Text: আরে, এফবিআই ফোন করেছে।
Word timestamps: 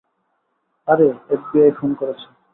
আরে, 0.87 1.07
এফবিআই 1.29 1.71
ফোন 1.71 1.91
করেছে। 1.93 2.27